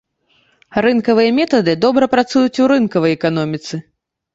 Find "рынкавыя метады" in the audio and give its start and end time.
0.85-1.77